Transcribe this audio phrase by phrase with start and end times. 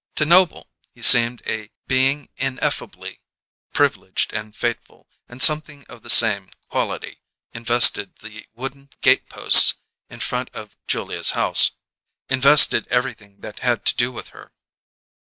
[0.15, 3.21] To Noble he seemed a being ineffably
[3.71, 7.21] privileged and fateful, and something of the same quality
[7.53, 9.75] invested the wooden gateposts
[10.09, 11.73] in front of Julia's house;
[12.29, 14.51] invested everything that had to do with her.